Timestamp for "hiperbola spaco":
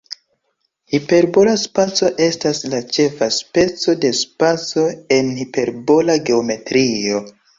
0.97-2.07